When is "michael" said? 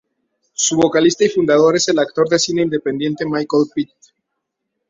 3.23-3.67